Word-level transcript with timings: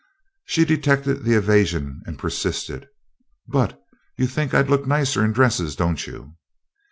She 0.45 0.65
detected 0.65 1.23
the 1.23 1.35
evasion 1.37 2.01
and 2.07 2.17
persisted: 2.17 2.87
"But 3.47 3.79
you 4.17 4.25
think 4.25 4.51
I'd 4.51 4.67
look 4.67 4.87
nicer 4.87 5.23
in 5.23 5.31
dresses, 5.31 5.75
don't 5.75 6.07
you?" 6.07 6.37